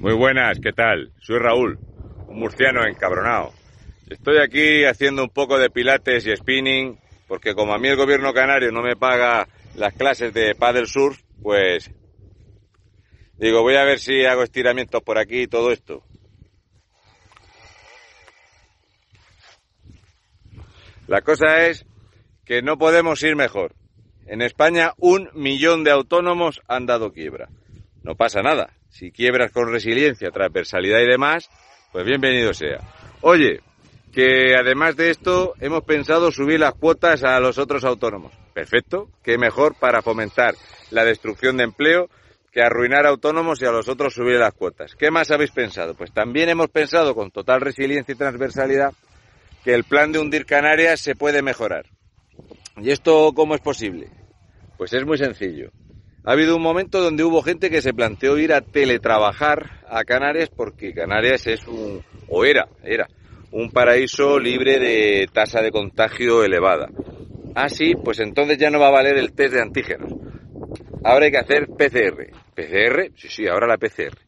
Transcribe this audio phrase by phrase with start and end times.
[0.00, 1.12] Muy buenas, ¿qué tal?
[1.20, 1.78] Soy Raúl,
[2.26, 3.52] un murciano encabronado.
[4.08, 6.98] Estoy aquí haciendo un poco de pilates y spinning,
[7.28, 11.20] porque como a mí el gobierno canario no me paga las clases de paddle surf,
[11.42, 11.90] pues
[13.36, 16.02] digo, voy a ver si hago estiramientos por aquí y todo esto.
[21.08, 21.84] La cosa es
[22.46, 23.74] que no podemos ir mejor.
[24.24, 27.50] En España un millón de autónomos han dado quiebra.
[28.02, 31.48] No pasa nada, si quiebras con resiliencia, transversalidad y demás,
[31.92, 32.80] pues bienvenido sea.
[33.22, 33.60] Oye,
[34.12, 38.32] que además de esto hemos pensado subir las cuotas a los otros autónomos.
[38.52, 40.54] Perfecto, qué mejor para fomentar
[40.90, 42.10] la destrucción de empleo
[42.52, 44.96] que arruinar a autónomos y a los otros subir las cuotas.
[44.96, 45.94] ¿Qué más habéis pensado?
[45.94, 48.92] Pues también hemos pensado con total resiliencia y transversalidad
[49.62, 51.86] que el plan de hundir Canarias se puede mejorar.
[52.76, 54.10] ¿Y esto cómo es posible?
[54.76, 55.70] Pues es muy sencillo.
[56.22, 60.50] Ha habido un momento donde hubo gente que se planteó ir a teletrabajar a Canarias
[60.54, 63.08] porque Canarias es un, o era, era,
[63.52, 66.90] un paraíso libre de tasa de contagio elevada.
[67.54, 70.12] Ah, sí, pues entonces ya no va a valer el test de antígenos.
[71.02, 72.30] Ahora hay que hacer PCR.
[72.54, 73.12] ¿PCR?
[73.16, 74.18] Sí, sí, ahora la PCR.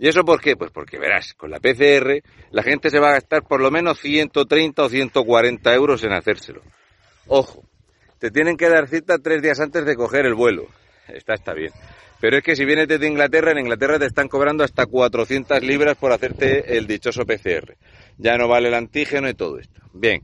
[0.00, 0.56] ¿Y eso por qué?
[0.56, 4.00] Pues porque verás, con la PCR la gente se va a gastar por lo menos
[4.00, 6.62] 130 o 140 euros en hacérselo.
[7.28, 7.62] Ojo,
[8.18, 10.66] te tienen que dar cita tres días antes de coger el vuelo
[11.08, 11.72] está, está bien.
[12.20, 15.96] Pero es que si vienes desde Inglaterra, en Inglaterra te están cobrando hasta 400 libras
[15.96, 17.76] por hacerte el dichoso PCR.
[18.16, 19.80] Ya no vale el antígeno y todo esto.
[19.92, 20.22] Bien,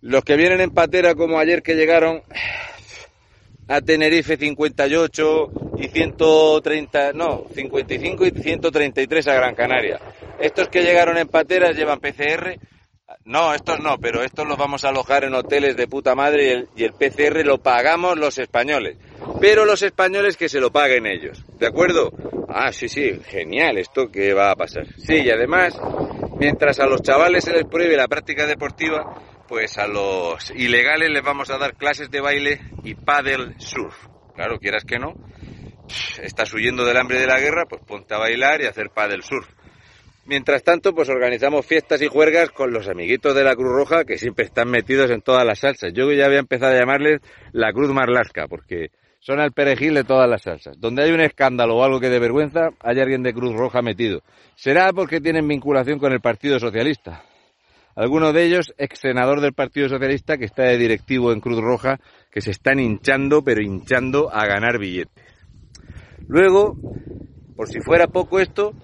[0.00, 2.22] los que vienen en patera como ayer que llegaron
[3.66, 10.00] a Tenerife 58 y 130, no, 55 y 133 a Gran Canaria.
[10.38, 12.58] Estos que llegaron en pateras llevan PCR.
[13.24, 16.48] No, estos no, pero estos los vamos a alojar en hoteles de puta madre y
[16.50, 18.96] el, y el PCR lo pagamos los españoles
[19.44, 21.44] pero los españoles que se lo paguen ellos.
[21.58, 22.10] ¿De acuerdo?
[22.48, 24.86] Ah, sí, sí, genial, esto que va a pasar.
[24.96, 25.78] Sí, y además,
[26.38, 29.04] mientras a los chavales se les prohíbe la práctica deportiva,
[29.46, 33.94] pues a los ilegales les vamos a dar clases de baile y paddle surf.
[34.34, 35.12] Claro, quieras que no,
[36.22, 39.46] estás huyendo del hambre de la guerra, pues ponte a bailar y hacer paddle surf.
[40.24, 44.16] Mientras tanto, pues organizamos fiestas y juergas con los amiguitos de la Cruz Roja que
[44.16, 45.92] siempre están metidos en todas las salsas.
[45.92, 47.20] Yo ya había empezado a llamarles
[47.52, 48.88] la Cruz Marlasca, porque
[49.24, 50.78] son el perejil de todas las salsas.
[50.78, 54.20] Donde hay un escándalo o algo que de vergüenza, hay alguien de Cruz Roja metido.
[54.54, 57.22] Será porque tienen vinculación con el Partido Socialista.
[57.96, 62.00] Alguno de ellos, ex senador del Partido Socialista, que está de directivo en Cruz Roja,
[62.30, 65.24] que se están hinchando, pero hinchando a ganar billetes.
[66.28, 66.76] Luego,
[67.56, 68.74] por si fuera poco esto,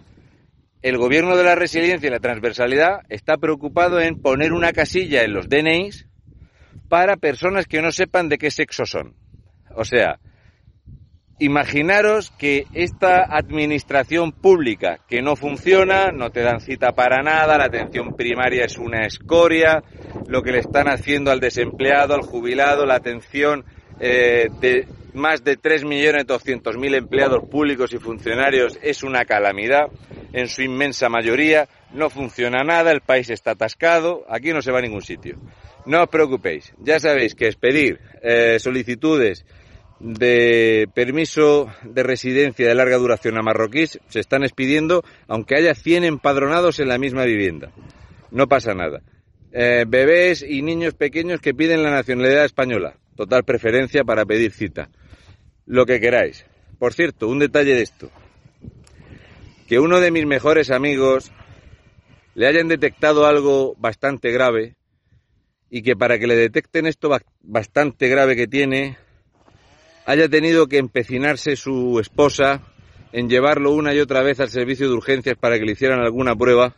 [0.80, 5.34] el gobierno de la resiliencia y la transversalidad está preocupado en poner una casilla en
[5.34, 6.06] los DNIs
[6.88, 9.14] para personas que no sepan de qué sexo son.
[9.76, 10.18] O sea,
[11.40, 17.64] imaginaros que esta administración pública que no funciona, no te dan cita para nada, la
[17.64, 19.82] atención primaria es una escoria,
[20.28, 23.64] lo que le están haciendo al desempleado, al jubilado, la atención
[24.00, 29.88] eh, de más de 3.200.000 empleados públicos y funcionarios es una calamidad,
[30.32, 34.78] en su inmensa mayoría no funciona nada, el país está atascado, aquí no se va
[34.78, 35.36] a ningún sitio.
[35.86, 39.46] No os preocupéis, ya sabéis que es pedir eh, solicitudes
[40.00, 46.04] de permiso de residencia de larga duración a marroquíes se están expidiendo aunque haya 100
[46.04, 47.70] empadronados en la misma vivienda.
[48.30, 49.02] No pasa nada.
[49.52, 52.96] Eh, bebés y niños pequeños que piden la nacionalidad española.
[53.14, 54.88] Total preferencia para pedir cita.
[55.66, 56.46] Lo que queráis.
[56.78, 58.10] Por cierto, un detalle de esto.
[59.68, 61.30] Que uno de mis mejores amigos
[62.34, 64.76] le hayan detectado algo bastante grave
[65.68, 67.10] y que para que le detecten esto
[67.42, 68.96] bastante grave que tiene,
[70.10, 72.62] haya tenido que empecinarse su esposa
[73.12, 76.34] en llevarlo una y otra vez al servicio de urgencias para que le hicieran alguna
[76.34, 76.74] prueba.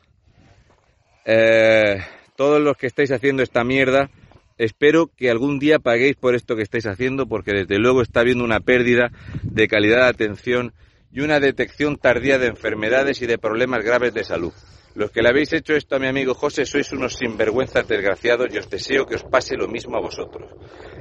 [1.24, 1.96] Eh,
[2.36, 4.10] todos los que estáis haciendo esta mierda,
[4.58, 8.44] espero que algún día paguéis por esto que estáis haciendo, porque desde luego está habiendo
[8.44, 9.10] una pérdida
[9.42, 10.74] de calidad de atención
[11.10, 14.52] y una detección tardía de enfermedades y de problemas graves de salud.
[14.94, 18.58] Los que le habéis hecho esto a mi amigo José sois unos sinvergüenzas desgraciados y
[18.58, 20.52] os deseo que os pase lo mismo a vosotros.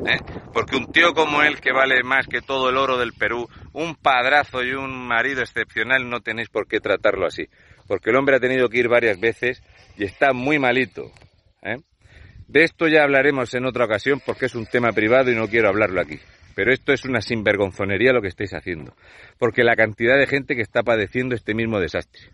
[0.07, 0.17] ¿eh?
[0.53, 3.95] Porque un tío como él, que vale más que todo el oro del Perú, un
[3.95, 7.47] padrazo y un marido excepcional, no tenéis por qué tratarlo así.
[7.85, 9.61] Porque el hombre ha tenido que ir varias veces
[9.97, 11.11] y está muy malito.
[11.61, 11.75] ¿eh?
[12.47, 15.67] De esto ya hablaremos en otra ocasión porque es un tema privado y no quiero
[15.67, 16.17] hablarlo aquí.
[16.55, 18.95] Pero esto es una sinvergonzonería lo que estáis haciendo.
[19.37, 22.31] Porque la cantidad de gente que está padeciendo este mismo desastre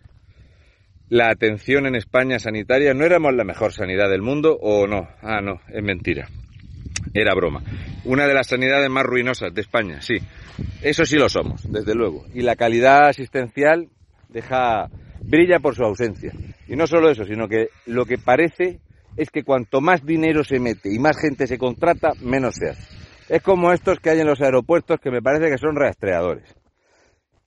[1.09, 5.07] la atención en España sanitaria, ¿no éramos la mejor sanidad del mundo o no?
[5.21, 6.27] Ah, no, es mentira.
[7.13, 7.63] Era broma.
[8.05, 10.17] Una de las sanidades más ruinosas de España, sí.
[10.81, 12.25] Eso sí lo somos, desde luego.
[12.33, 13.87] Y la calidad asistencial
[14.29, 14.89] deja
[15.21, 16.33] brilla por su ausencia.
[16.67, 18.79] Y no solo eso, sino que lo que parece
[19.15, 22.97] es que cuanto más dinero se mete y más gente se contrata, menos se hace.
[23.29, 26.55] Es como estos que hay en los aeropuertos que me parece que son rastreadores.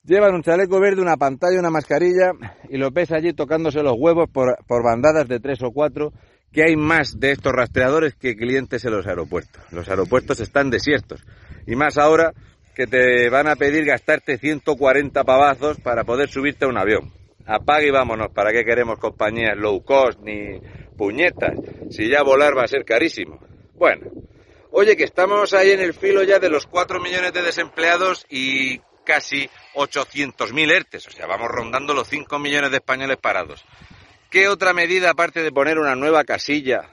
[0.03, 2.31] Llevan un chaleco verde, una pantalla, una mascarilla
[2.69, 6.11] y lo ves allí tocándose los huevos por, por, bandadas de tres o cuatro,
[6.51, 9.61] que hay más de estos rastreadores que clientes en los aeropuertos.
[9.71, 11.23] Los aeropuertos están desiertos.
[11.67, 12.33] Y más ahora
[12.75, 17.13] que te van a pedir gastarte 140 pavazos para poder subirte a un avión.
[17.45, 20.59] Apague y vámonos, ¿para qué queremos compañías low cost ni
[20.97, 21.53] puñetas?
[21.91, 23.39] Si ya volar va a ser carísimo.
[23.75, 24.09] Bueno,
[24.71, 28.81] oye, que estamos ahí en el filo ya de los 4 millones de desempleados y
[29.03, 33.65] casi 800.000 ERTES, o sea, vamos rondando los 5 millones de españoles parados.
[34.29, 36.89] ¿Qué otra medida, aparte de poner una nueva casilla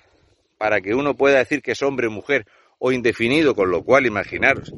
[0.59, 2.47] para que uno pueda decir que es hombre o mujer
[2.79, 4.73] o indefinido, con lo cual imaginaros,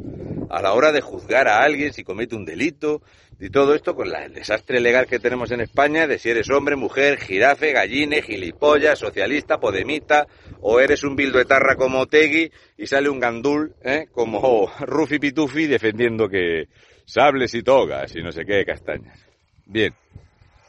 [0.50, 3.02] a la hora de juzgar a alguien si comete un delito
[3.38, 6.76] y todo esto con el desastre legal que tenemos en España de si eres hombre,
[6.76, 10.26] mujer, jirafe, galline, gilipollas, socialista, podemita
[10.60, 14.08] o eres un bildoetarra como Tegui y sale un gandul ¿eh?
[14.12, 16.68] como Rufi Pitufi defendiendo que,
[17.12, 19.18] sables y togas y no sé qué castañas.
[19.66, 19.92] Bien,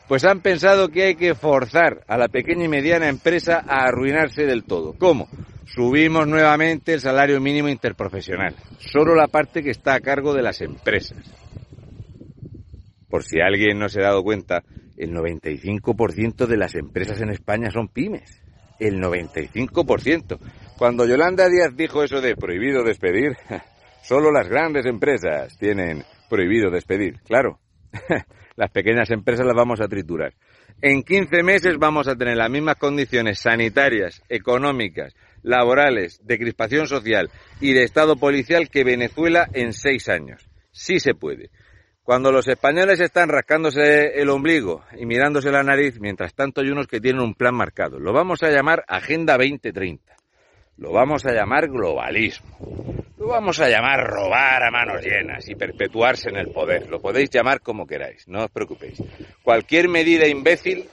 [0.08, 4.46] pues han pensado que hay que forzar a la pequeña y mediana empresa a arruinarse
[4.46, 4.94] del todo.
[4.98, 5.30] ¿Cómo?
[5.66, 10.60] Subimos nuevamente el salario mínimo interprofesional, solo la parte que está a cargo de las
[10.62, 11.18] empresas.
[13.10, 14.64] Por si alguien no se ha dado cuenta,
[14.98, 18.42] el 95% de las empresas en España son pymes.
[18.80, 20.40] El 95%.
[20.78, 23.38] Cuando Yolanda Díaz dijo eso de prohibido despedir,
[24.04, 27.60] solo las grandes empresas tienen prohibido despedir, claro.
[28.56, 30.34] las pequeñas empresas las vamos a triturar.
[30.82, 35.14] En 15 meses vamos a tener las mismas condiciones sanitarias, económicas,
[35.44, 40.50] laborales, de crispación social y de estado policial que Venezuela en seis años.
[40.72, 41.50] Sí se puede.
[42.04, 46.88] Cuando los españoles están rascándose el ombligo y mirándose la nariz, mientras tanto hay unos
[46.88, 48.00] que tienen un plan marcado.
[48.00, 50.16] Lo vamos a llamar Agenda 2030.
[50.78, 52.91] Lo vamos a llamar globalismo.
[53.22, 56.90] Lo vamos a llamar robar a manos llenas y perpetuarse en el poder.
[56.90, 59.00] Lo podéis llamar como queráis, no os preocupéis.
[59.44, 60.90] Cualquier medida imbécil,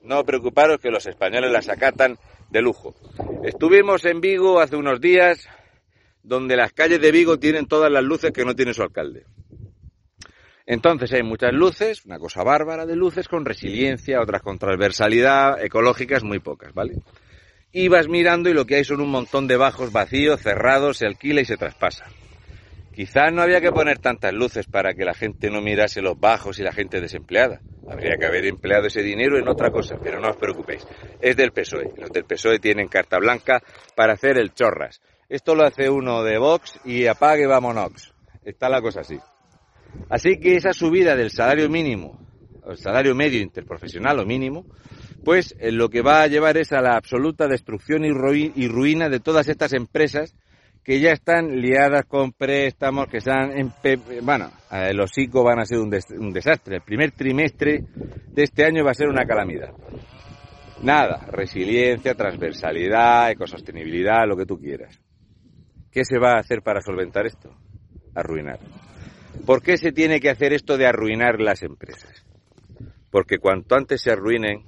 [0.00, 2.16] no os preocuparos que los españoles las acatan
[2.48, 2.94] de lujo.
[3.44, 5.50] Estuvimos en Vigo hace unos días,
[6.22, 9.26] donde las calles de Vigo tienen todas las luces que no tiene su alcalde.
[10.64, 16.24] Entonces hay muchas luces, una cosa bárbara de luces con resiliencia, otras con transversalidad, ecológicas
[16.24, 16.94] muy pocas, ¿vale?
[17.78, 21.06] Y vas mirando y lo que hay son un montón de bajos vacíos, cerrados, se
[21.06, 22.06] alquila y se traspasa.
[22.94, 26.58] Quizás no había que poner tantas luces para que la gente no mirase los bajos
[26.58, 27.60] y la gente desempleada.
[27.86, 30.86] Habría que haber empleado ese dinero en otra cosa, pero no os preocupéis.
[31.20, 31.92] Es del PSOE.
[31.98, 33.62] Los del PSOE tienen carta blanca
[33.94, 35.02] para hacer el chorras.
[35.28, 38.14] Esto lo hace uno de Vox y apague vámonos.
[38.42, 39.18] Está la cosa así.
[40.08, 42.18] Así que esa subida del salario mínimo,
[42.66, 44.64] el salario medio interprofesional o mínimo,
[45.24, 49.20] pues eh, lo que va a llevar es a la absoluta destrucción y, ruina de
[49.20, 50.34] todas estas empresas
[50.84, 53.72] que ya están liadas con préstamos, que están en...
[54.22, 54.52] Bueno,
[54.94, 56.76] los ICO van a ser un, un desastre.
[56.76, 57.82] El primer trimestre
[58.28, 59.72] de este año va a ser una calamidad.
[60.82, 65.00] Nada, resiliencia, transversalidad, ecosostenibilidad, lo que tú quieras.
[65.90, 67.50] ¿Qué se va a hacer para solventar esto?
[68.14, 68.60] Arruinar.
[69.46, 72.26] ¿Por qué se tiene que hacer esto de arruinar las empresas?
[73.10, 74.64] Porque cuanto antes se arruinen,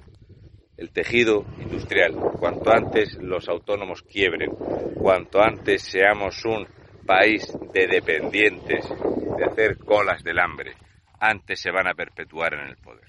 [0.79, 4.53] el tejido industrial, cuanto antes los autónomos quiebren,
[4.95, 6.67] cuanto antes seamos un
[7.05, 8.89] país de dependientes,
[9.37, 10.75] de hacer colas del hambre,
[11.19, 13.09] antes se van a perpetuar en el poder.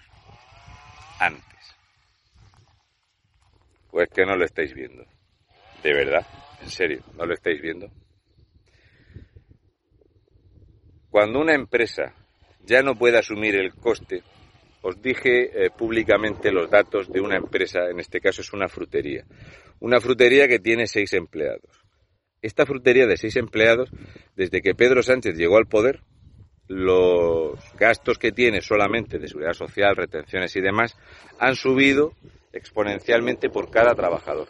[1.20, 1.76] Antes.
[3.92, 5.06] Pues que no lo estáis viendo.
[5.84, 6.26] De verdad,
[6.62, 7.88] en serio, ¿no lo estáis viendo?
[11.12, 12.16] Cuando una empresa
[12.66, 14.24] ya no puede asumir el coste
[14.82, 19.26] os dije eh, públicamente los datos de una empresa, en este caso es una frutería.
[19.80, 21.84] Una frutería que tiene seis empleados.
[22.42, 23.90] Esta frutería de seis empleados,
[24.36, 26.02] desde que Pedro Sánchez llegó al poder,
[26.68, 30.96] los gastos que tiene solamente de seguridad social, retenciones y demás,
[31.40, 32.14] han subido
[32.54, 34.48] exponencialmente por cada trabajador.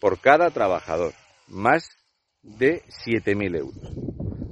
[0.00, 1.12] Por cada trabajador.
[1.48, 1.96] Más
[2.42, 3.92] de 7.000 euros.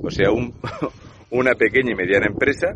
[0.01, 0.55] O sea, un,
[1.31, 2.75] una pequeña y mediana empresa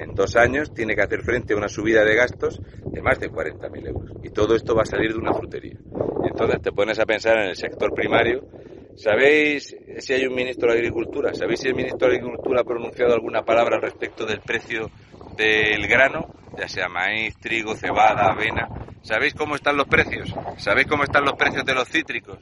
[0.00, 3.30] en dos años tiene que hacer frente a una subida de gastos de más de
[3.30, 4.12] 40.000 euros.
[4.22, 5.76] Y todo esto va a salir de una frutería.
[6.24, 8.48] entonces te pones a pensar en el sector primario.
[8.96, 11.34] ¿Sabéis si hay un ministro de Agricultura?
[11.34, 14.90] ¿Sabéis si el ministro de Agricultura ha pronunciado alguna palabra respecto del precio
[15.36, 18.68] del grano, ya sea maíz, trigo, cebada, avena?
[19.02, 20.34] ¿Sabéis cómo están los precios?
[20.56, 22.38] ¿Sabéis cómo están los precios de los cítricos?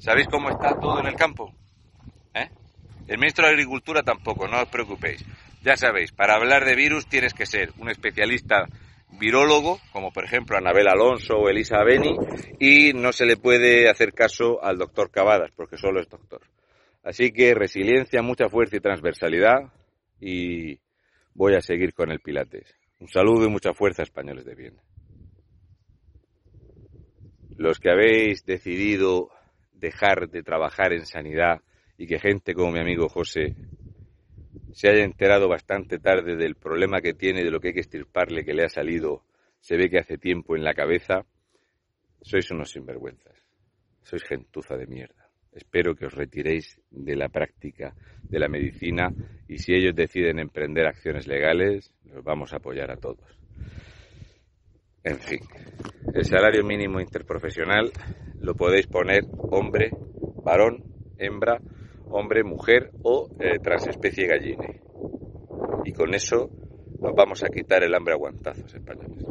[0.00, 1.52] ¿Sabéis cómo está todo en el campo?
[2.34, 2.48] ¿Eh?
[3.06, 5.24] El ministro de Agricultura tampoco, no os preocupéis.
[5.64, 8.66] Ya sabéis, para hablar de virus tienes que ser un especialista
[9.18, 12.14] virólogo, como por ejemplo Anabel Alonso o Elisa Beni,
[12.60, 16.42] y no se le puede hacer caso al doctor Cavadas, porque solo es doctor.
[17.02, 19.72] Así que resiliencia, mucha fuerza y transversalidad,
[20.20, 20.80] y
[21.32, 22.74] voy a seguir con el Pilates.
[23.00, 24.76] Un saludo y mucha fuerza, españoles de bien.
[27.56, 29.30] Los que habéis decidido
[29.72, 31.62] dejar de trabajar en sanidad
[31.96, 33.54] y que gente como mi amigo José
[34.74, 38.44] se haya enterado bastante tarde del problema que tiene, de lo que hay que estirparle,
[38.44, 39.22] que le ha salido,
[39.60, 41.24] se ve que hace tiempo en la cabeza,
[42.20, 43.38] sois unos sinvergüenzas,
[44.02, 45.30] sois gentuza de mierda.
[45.52, 49.10] Espero que os retiréis de la práctica de la medicina
[49.46, 53.38] y si ellos deciden emprender acciones legales, los vamos a apoyar a todos.
[55.04, 55.38] En fin,
[56.12, 57.92] el salario mínimo interprofesional
[58.40, 59.90] lo podéis poner hombre,
[60.42, 60.82] varón,
[61.16, 61.60] hembra
[62.16, 64.80] hombre, mujer o eh, transespecie galline.
[65.84, 66.48] Y con eso
[67.00, 69.23] nos vamos a quitar el hambre aguantazos españoles.